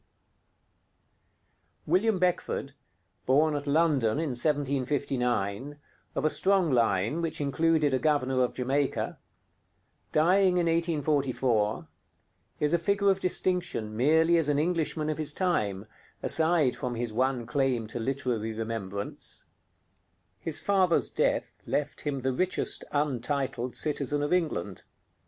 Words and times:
[Illustration: 1.85 1.85
WILLIAM 1.85 2.17
BECKFORD] 2.19 2.55
William 2.57 2.63
Beckford, 2.63 2.77
born 3.27 3.55
at 3.55 3.67
London 3.67 4.11
in 4.19 4.29
1759 4.29 5.77
(of 6.15 6.25
a 6.25 6.29
strong 6.31 6.71
line 6.71 7.21
which 7.21 7.39
included 7.39 7.93
a 7.93 7.99
governor 7.99 8.41
of 8.41 8.55
Jamaica), 8.55 9.19
dying 10.11 10.57
in 10.57 10.65
1844, 10.65 11.87
is 12.59 12.73
a 12.73 12.79
figure 12.79 13.11
of 13.11 13.19
distinction 13.19 13.95
merely 13.95 14.37
as 14.37 14.49
an 14.49 14.57
Englishman 14.57 15.07
of 15.11 15.19
his 15.19 15.33
time, 15.33 15.85
aside 16.23 16.75
from 16.75 16.95
his 16.95 17.13
one 17.13 17.45
claim 17.45 17.85
to 17.85 17.99
literary 17.99 18.53
remembrance. 18.53 19.45
His 20.39 20.59
father's 20.59 21.11
death 21.11 21.61
left 21.67 22.01
him 22.01 22.21
the 22.21 22.33
richest 22.33 22.83
untitled 22.91 23.75
citizen 23.75 24.23
of 24.23 24.33
England. 24.33 24.81